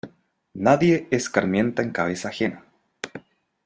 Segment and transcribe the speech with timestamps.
[0.55, 2.65] Nadie escarmienta en cabeza ajena.